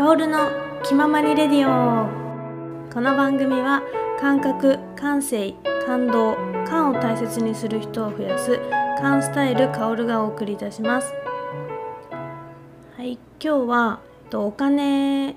[0.00, 0.48] カオルの
[0.82, 2.08] 気ままにレディオ。
[2.90, 3.82] この番組は
[4.18, 5.52] 感覚感性
[5.84, 8.58] 感動感を大切にする人を増やす
[8.98, 11.12] 感スタイルカオルがお送りいたします。
[12.96, 14.00] はい今日は
[14.32, 15.36] お金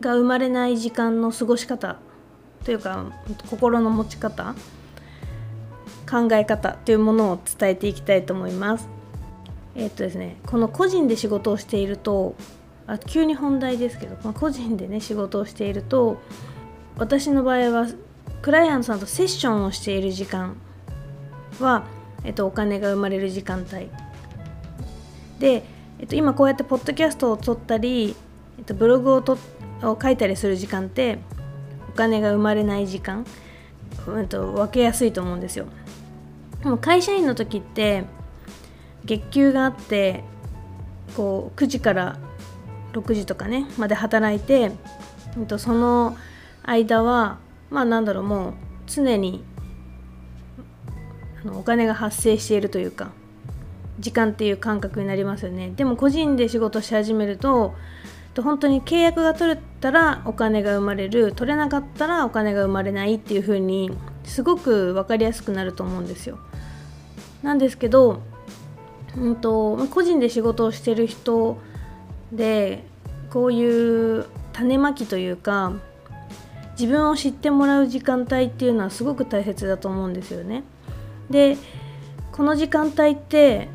[0.00, 1.96] が生まれない時間の過ごし方
[2.62, 3.06] というか
[3.50, 4.54] 心の持ち方
[6.08, 8.88] 考え方というものを伝えていきたいと思います。
[9.74, 12.36] えっとですねこの個人で仕事をしていると
[12.86, 16.20] あ急に本題ですけど、まあ、個人でね仕事をしていると
[16.96, 17.86] 私の場合は
[18.42, 20.56] クライアントさんとセッションをしている時間
[21.60, 21.84] は、
[22.24, 23.88] えっと、お金が生まれる時間帯
[25.38, 25.64] で、
[25.98, 28.14] えっと、今こうやってポッドキャストを撮ったり、
[28.58, 29.38] えっと、ブログをと
[29.82, 31.18] を書いたりする時間って
[31.88, 33.26] お金が生まれない時間、
[34.06, 35.66] うん、と分けやすいと思うんですよ。
[36.62, 38.04] でも会社員の時って
[39.04, 40.24] 月給があって
[41.16, 42.18] こう9時から
[43.00, 44.72] 6時とかねまで働いて、
[45.38, 46.16] えっと、その
[46.62, 47.38] 間は
[47.70, 48.54] まあなんだろうもう
[48.86, 49.44] 常に
[51.42, 53.10] あのお金が発生しているというか
[53.98, 55.72] 時間っていう感覚になりますよね。
[55.74, 57.74] でも個人で仕事し始めると
[58.42, 61.32] 本当に契約が取れたらお金が生まれる。
[61.32, 63.90] 取れなかったらお金が生まれないっていう風に
[64.24, 66.38] すごく分かりやすくなると思うんですよ。
[67.42, 68.20] なんですけど、
[69.16, 71.58] うんと、個人で仕事をしてる人
[72.32, 72.84] で
[73.30, 75.72] こういう種まきというか
[76.78, 80.62] 自分を知ってもらう時間帯っていうのはすごく大切だと思うんですよね。
[81.30, 81.56] で
[82.32, 83.68] この時間帯って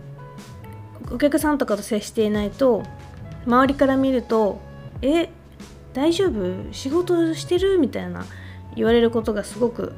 [1.12, 2.84] お客さんとかと接していないと
[3.46, 4.60] 周りから見ると
[5.02, 5.30] 「え
[5.94, 6.72] 大丈夫？
[6.72, 8.26] 仕事してる?」みたいな
[8.76, 9.94] 言われることがすごく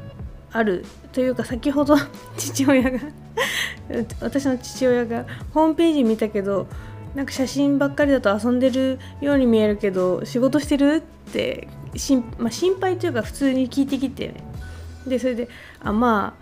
[0.51, 1.95] あるというか先ほど
[2.37, 2.99] 父親が
[4.21, 6.67] 私の父親がホームページ見たけど
[7.15, 14.43] なんか写真ばっかりだと遊んでるように見えるけど仕事してるってしん、まあ、心配というか普通に聞いてきて、ね、
[15.05, 15.49] でそれで
[15.81, 16.37] あま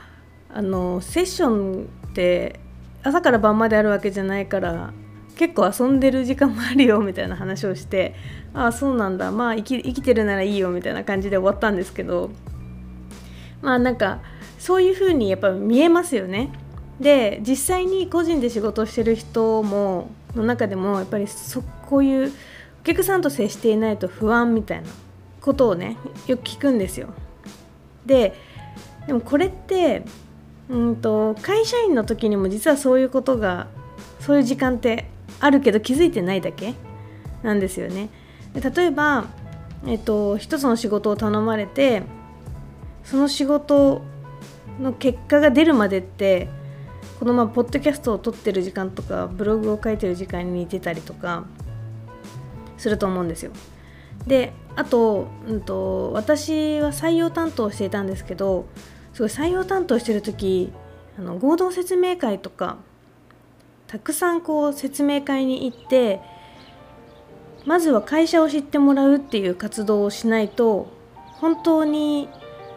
[0.49, 2.59] ああのセッションって
[3.03, 4.93] 朝から晩まであるわけじゃないから
[5.35, 8.15] 結構遊んでる時間もあるよみたいな話をして
[8.53, 9.31] ああそうなんだ。
[9.31, 12.31] まあ生き生きてるならいいよみたいな感じで終わったんですけど。
[13.61, 14.19] まあなんか
[14.59, 16.51] そういう風にやっぱ見えますよね。
[16.99, 22.31] で実際に個人で仕事してる人もの中でもやっぱりそこういう
[22.81, 24.87] お客さんと接していないと不安みたいな
[25.41, 25.97] ことをね
[26.27, 27.09] よく聞くんですよ。
[28.05, 28.33] で
[29.07, 30.03] でもこれって
[30.69, 33.67] うんと会社員の時にも実はそういうことが
[34.19, 35.09] そういう時間って
[35.39, 36.73] あるけど気づいてないだけ
[37.43, 38.09] なんですよね。
[38.53, 39.25] で例えば、
[39.85, 42.03] えっと、一つの仕事を頼まれて
[43.03, 44.01] その仕事
[44.79, 46.49] の結果が出るまでって
[47.21, 51.45] このまあポッドキャストを撮ってる時間とかブログを書いてる時間に似てたりとか
[52.79, 53.51] すると思うんですよ。
[54.25, 58.65] であと,、うんと、私は採用担当していたんですけど
[59.13, 60.73] すごい採用担当してる時
[61.19, 62.77] あの合同説明会とか
[63.85, 66.21] たくさんこう説明会に行って
[67.67, 70.87] まずは会社を知ってもらうっていう活動をしないと
[71.33, 72.29] 本当に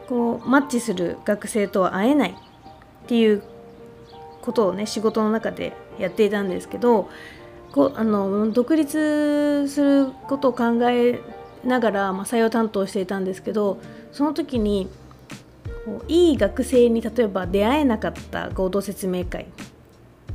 [0.06, 3.43] こうマッチする学生とは会えないっていう
[4.44, 7.09] ことをね仕事の中でやっていたんですけど
[7.72, 11.19] こあの独立することを考え
[11.65, 13.81] ながら、まあ、採用担当していたんですけど
[14.12, 14.88] その時に
[16.09, 19.47] いい学生に例えば出会えなかった合同説明会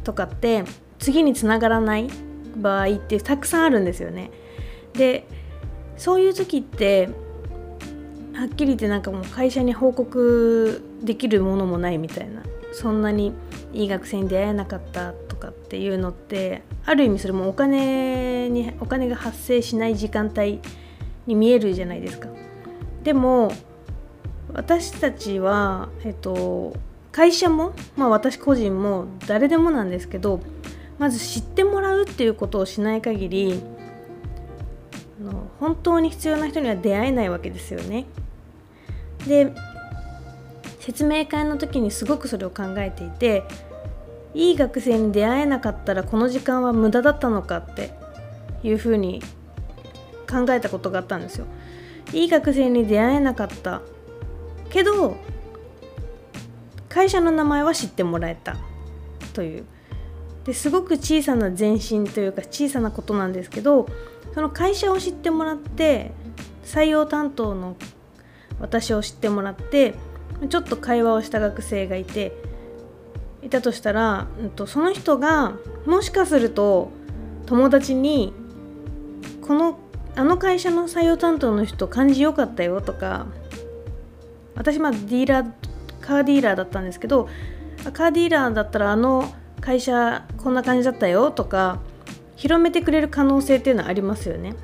[0.03, 0.63] とかって
[0.97, 2.09] 次につながらない
[2.57, 4.31] 場合ってたくさんあるんですよね。
[4.93, 5.25] で
[5.97, 7.09] そういう時って
[8.33, 12.41] はっきり言ってなんかもう会社に報告できるものもないみたいな
[12.71, 13.33] そんなに
[13.73, 20.59] いい学生に出会えなかったとかっていうのってある意味それもお金にお金が発生しない時間帯
[21.27, 22.29] に見えるじゃないですか。
[23.03, 23.51] でも
[24.53, 26.75] 私たちは、えっと、
[27.11, 30.41] 会社も、まあ、私個人も誰でもなんですけど
[30.97, 33.61] まず知ってもらうっていうことをしない限り
[35.59, 38.05] 本当に必要な人には出会えないわけですよね。
[39.27, 39.53] で
[40.79, 43.43] 説明会の時にすごくそれを考えていて
[44.33, 47.91] いい学生に出会えなかったらこの時間は無駄だったのかって
[48.63, 49.21] いうふうに
[50.29, 51.45] 考えたことがあったんですよ。
[52.13, 53.81] いい学生に出会えなかった
[54.69, 55.17] けど
[56.87, 58.57] 会社の名前は知ってもらえた
[59.33, 59.65] という
[60.45, 63.87] ですごく小さな前進というか小さなことなんですけど
[64.33, 66.11] その会社を知ってもらって
[66.65, 67.75] 採用担当の
[68.59, 69.93] 私を知ってもらって
[70.49, 72.31] ちょっと会話をした学生がいて
[73.41, 75.53] いたとしたら、うん、とその人が
[75.85, 76.91] もしかすると
[77.45, 78.33] 友達に
[79.41, 79.79] この
[80.15, 83.27] あの会社の採用担当の人感じ良かったよとか
[84.55, 85.51] 私まあディーラー
[86.01, 87.29] カーディーラーだったんですけど
[87.93, 91.79] カーディーラーだったらあの会社こんな感じだったよとか
[92.35, 94.55] 広めてくれる可能性っていうのはありますよね。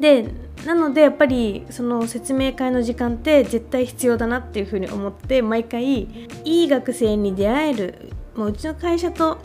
[0.00, 0.26] で
[0.66, 6.08] なのでやっぱりその説明会の時間って絶対必要だなっていうふうに思って毎回い
[6.44, 9.38] い学生に出会えるもううちの会社と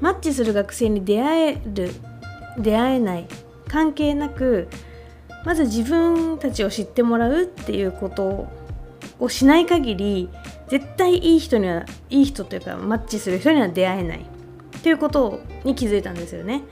[0.00, 1.92] マッチする学生に出会える
[2.58, 3.26] 出会えない
[3.68, 4.68] 関係なく
[5.44, 8.48] まず自分たちを知ってもらうっていうこと
[9.18, 10.30] をしない限り
[10.68, 16.62] 絶対いい人にはいい人というかマッチする人には出会えないっていうことに気づいたんですよね。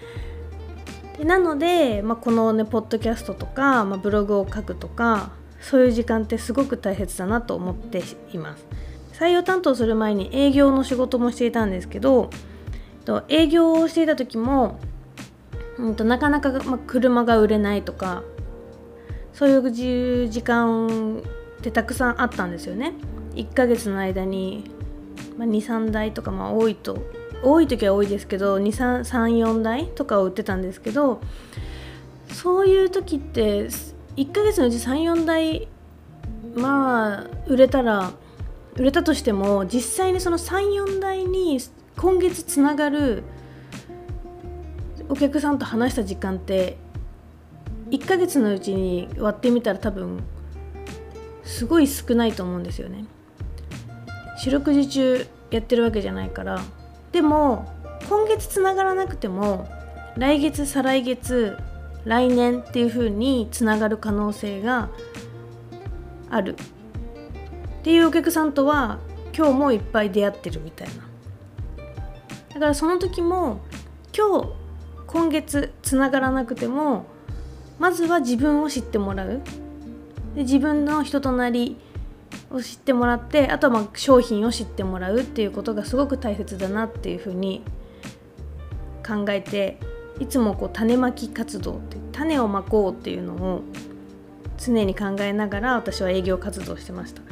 [1.25, 5.31] なので、まあ、このねポッドキャストとか、まあ、ブログを書くとか
[5.61, 8.03] そういう時間ってすごく大切だなと思って
[8.33, 8.67] います。
[9.13, 12.29] 採用担当する前に営業の仕事もしていたんですけど
[13.29, 14.79] 営業をしていた時も、
[15.79, 18.23] うん、となかなか、まあ、車が売れないとか
[19.33, 19.57] そうい
[20.25, 21.23] う時間
[21.59, 22.93] ってたくさんあったんですよね。
[23.35, 24.71] 1ヶ月の間に、
[25.39, 26.99] まあ、23台とかまあ多いと
[27.43, 31.21] 多い時は多いですけど234台とかを売ってたんですけど
[32.33, 33.69] そういう時って
[34.17, 35.69] 1ヶ月のうち34台
[36.55, 38.13] まあ売れたら
[38.77, 41.59] 売れたとしても実際にその34台に
[41.97, 43.23] 今月つながる
[45.09, 46.77] お客さんと話した時間って
[47.91, 50.23] 1ヶ月のうちに割ってみたら多分
[51.45, 53.05] すごい少ないと思うんですよね。
[54.39, 56.61] 四六時中やってるわけじゃないから
[57.17, 57.65] でも
[58.11, 59.67] 今月つながらなくても
[60.19, 61.57] 来月再来月
[62.05, 64.91] 来年っていう風につながる可能性が
[66.29, 66.57] ある。
[66.57, 68.99] っていうお客さんとは
[69.35, 70.95] 今日もいっぱい出会ってるみたいな。
[72.53, 73.63] だからその時も
[74.15, 74.49] 今日
[75.07, 77.07] 今月つながらなくても
[77.79, 79.41] まずは自分を知ってもらう。
[80.35, 81.79] で自分の人となり
[82.51, 87.63] を知ってもらってあとはまあ商品を知ってもらうっていうことがすごく大切だなっていうふうに
[89.07, 89.79] 考えて
[90.21, 93.63] いつもこう種まき活動って種をまこうっていうのを
[94.59, 97.23] 常に考えながら私は営業活動してました。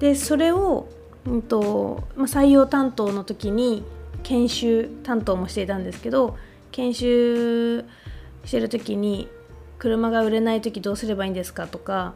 [0.00, 0.88] でそれを、
[1.24, 3.84] うんとまあ、採用担当の時に
[4.24, 6.36] 研修担当もしていたんですけど
[6.72, 7.84] 研修
[8.44, 9.28] してる時に
[9.78, 12.14] 車が売れない時どうすればいいんですかとか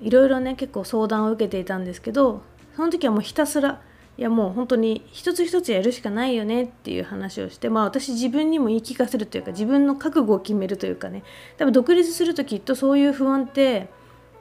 [0.00, 2.42] いろいろね結構相談を受けていたんですけど
[2.76, 3.82] その時はもうひたすら
[4.18, 11.22] いやもう本当に一つ一つやるしかないよねっていう話をしてまあ私自分にも言い聞かせるというか自分の覚悟を決めるというかね
[11.56, 13.88] 多分独立するときっとそういう不安って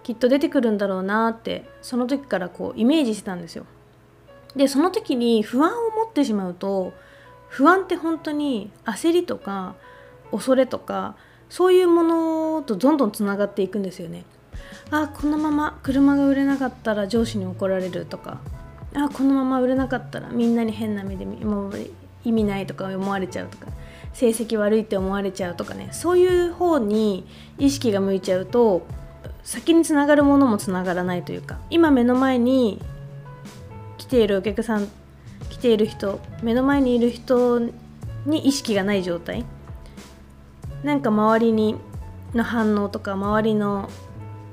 [0.04, 3.66] きっと出てくるんだろうなってその時からこうイメージしてたんですよ。
[4.56, 6.92] でその時に不安を持ってしまうと
[7.48, 9.76] 不安って本当に焦りとか
[10.32, 11.16] 恐れとか
[11.50, 14.26] そういうものとどんどんつながっていくんですよね。
[14.92, 18.40] あこのまま車が売れなかったら上司に怒られるとか。
[18.96, 21.74] あこのまま売れなかったらみんなに変な目でもう
[22.26, 23.68] 意味ないとか思われちゃうとか。
[24.14, 25.90] 成績悪いって思われちゃうとかね。
[25.92, 27.28] そういう方に
[27.60, 28.86] 意識が向いちゃうと
[29.44, 31.60] 先につながるものもつながらないというか。
[31.70, 32.82] 今目の前に
[33.98, 34.88] 来ているお客さん
[35.50, 37.60] 来ている人目の前にいる人
[38.26, 39.46] に意識がない状態。
[40.84, 41.76] なんか周りに
[42.34, 43.90] の反応とか周りの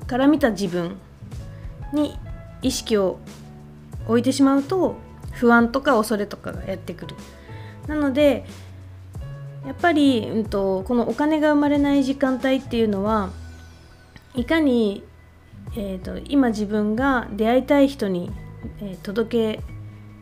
[0.06, 0.96] から見た自分
[1.92, 2.18] に
[2.62, 3.18] 意識を
[4.06, 4.96] 置いてしまうと
[5.32, 7.16] 不安とか恐れとかがやってくる
[7.86, 8.46] なので
[9.66, 13.30] やっぱり、うんと、このお金が生まれない時間帯っていうのは
[14.34, 15.02] いかに、
[15.74, 18.30] えーと、今自分が出会いたい人に、
[18.80, 19.62] えー、届け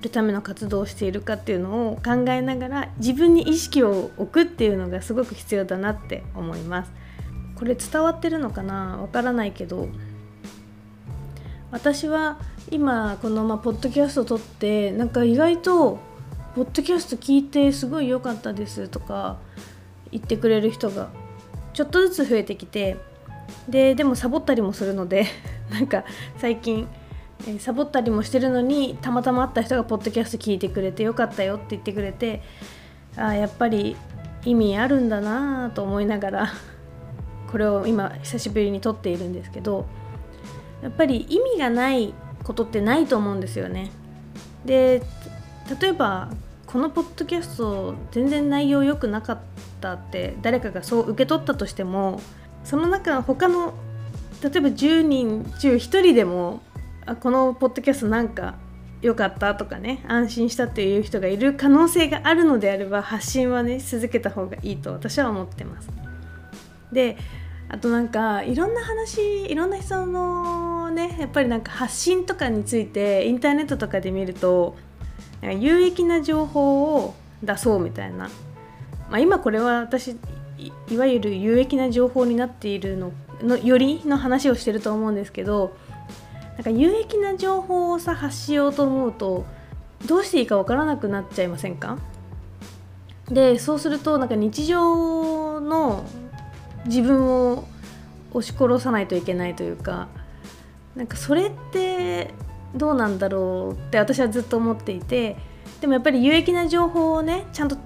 [0.00, 6.92] るための活動をしているかっていうのを考えながら自分に意識を置くっていうのがすごく必要だなって思います。
[7.56, 8.98] これ伝わってるのかな？
[8.98, 9.88] わからないけど。
[11.70, 12.38] 私は
[12.70, 15.98] 今このまあポッドキャスト撮ってなんか意外と
[16.54, 19.38] ポッドキャスト聞いてすごい良かったですとか
[20.12, 21.08] 言ってくれる人が
[21.72, 22.96] ちょっとずつ増えてきて
[23.68, 25.26] ででもサボったりもするので
[25.68, 26.04] なんか
[26.38, 26.86] 最近、
[27.48, 32.40] え、サボったりもしてるのにたまたま会った人がポッドキャスト聞いてくれてよかったよって言ってくれて
[33.16, 33.96] あやっぱり
[34.44, 36.52] 意味あるんだなと思いながら
[37.54, 39.86] これを今久しぶりに撮っているんですけど
[40.82, 43.92] やっぱり意味がないことってないと思うんですよね。
[44.64, 45.02] で
[45.80, 46.32] 例えば
[46.66, 49.38] このポッドキャスト全然内容良くなかっ
[49.80, 52.20] たって誰かがそう受け取ったとしても
[52.64, 53.74] その中他の
[54.42, 56.60] 例えば10人中1人でも
[57.06, 58.56] あこのポッドキャストなんか
[59.00, 65.88] 良かったとかね安心したっていう人がいる可能性があるのであれば発信はね続けた方がいいと私は思ってます。
[66.90, 67.16] で
[67.74, 74.76] あとなんかいろんな話いろんな人のねやっぱりなんか発信とかについてインターネットとかで見ると
[75.42, 78.30] 有益な情報を出そうみたいな、
[79.10, 80.16] まあ、今これは私
[80.88, 83.12] いわゆる有益な情報になっているの
[83.42, 85.76] のよりの話をしてると思うんですけど
[86.54, 89.44] なんか有益な情報をさ発しようと思うと
[90.06, 91.98] どうしていいか分からなくなっちゃいませんか？
[93.28, 96.04] でそうするとなんか日常の
[96.86, 97.66] 自分を
[98.32, 100.08] 押し殺さないといけないというか
[100.96, 102.34] なんかそれって
[102.74, 105.36] どうなんだろうって私はずっと思っていて
[105.80, 107.76] でもやっぱり有益な情報をねちゃんと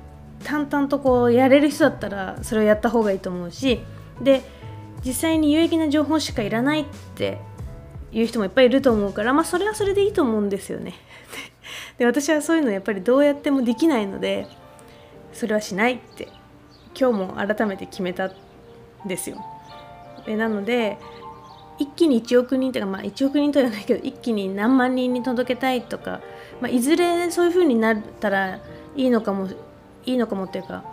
[0.45, 3.81] 淡々とこうやれる人だったらそれをやった方がいいと思うし
[4.23, 4.43] で
[5.05, 7.39] 実際に有益な情報しかいらないって
[8.13, 10.95] いう人もいっぱいいると思うからまあそれはそれでいいと思うんですよね。
[11.99, 14.47] で私はそういうのやっぱりどうやってもできないので
[15.33, 16.29] それはしないって
[16.99, 18.31] 今日も改めて決めた
[19.07, 19.45] ですよ。
[20.27, 20.99] でなので
[21.79, 26.21] 一気に1億人というか、まあ、1億人とは言わないけど一気に何万人に届けたいとか、
[26.61, 28.59] まあ、いずれそういう風になったら
[28.97, 29.49] いいのかも
[30.05, 30.85] いいのかもっていうか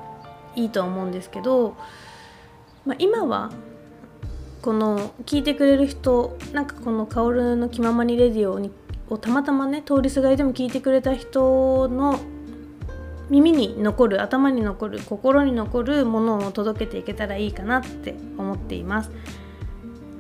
[0.56, 1.76] いいとは思うんですけど、
[2.86, 3.52] まあ、今は
[4.62, 8.72] この聞いてくれる人なんかこの「薫の気ままにレディオに」
[9.10, 12.20] をたまたまね通りすがりでも聞いてくれた人の
[13.30, 19.12] 耳に残る頭に残る心に残るものを届けていけたらいいかなって思っています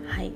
[0.08, 0.32] はい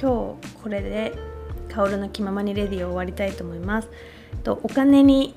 [0.00, 1.14] 今日これで
[1.68, 3.88] 「薫の気ままにレディ」を終わりたいと思います
[4.42, 5.34] とお金に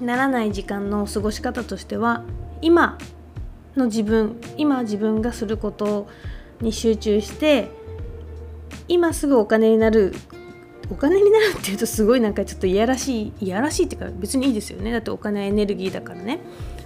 [0.00, 2.22] ならない時間の過ごし方としては
[2.62, 2.98] 今
[3.76, 6.06] の自分今自分がすること
[6.60, 7.68] に集中して
[8.86, 10.14] 今すぐお金になる
[10.90, 14.90] お金になるっていうとすごいなんかちょっといやらしいいやらしいっていうか別にいいですよね。
[14.92, 16.40] だってお金はエネルギーだからね。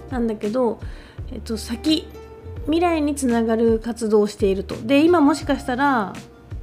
[0.09, 0.79] なんだけど、
[1.31, 2.07] えっと、先
[2.65, 4.75] 未来につながる活動をしていると。
[4.75, 6.13] で今もしかしたら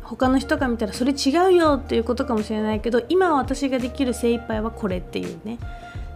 [0.02, 5.59] 他の人が見たらそれ違うよっていうことかもしれないけど今私ができる精一杯はこれっていうね。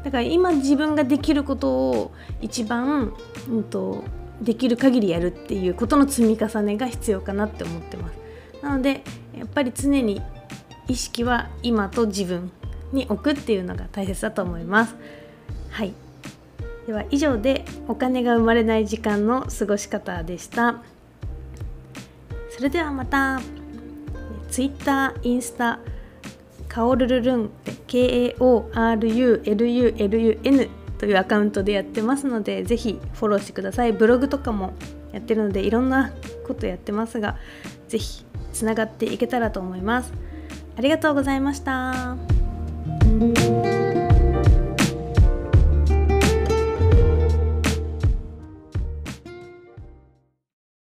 [0.03, 2.13] だから今自分ができることを
[2.43, 3.15] 一番、
[3.49, 4.05] うんと、
[4.43, 8.19] できる限りやるっていうことの積み重ねが必要かなって思ってます。
[8.63, 9.03] なので
[9.37, 10.21] やっぱり常に
[10.89, 12.51] 意識は今と自分
[12.93, 14.95] に置くっていうのが大切だと思います。
[15.71, 15.93] はい。
[16.87, 20.83] では以上でお金が生まれない時間の過ごし方でした。
[22.51, 23.41] それではまた。
[24.51, 25.81] Twitter、インスタ
[26.69, 27.51] カオルルルン
[27.89, 33.93] KAORULULUN というアカウントでやってますのでぜひフォローしてください。
[33.93, 34.75] ブログとかも
[35.13, 36.13] やってるのでいろんな
[36.47, 37.37] ことやってますが
[37.89, 40.13] ぜひつながっていけたらと思います。
[40.77, 42.17] ありがとうございました。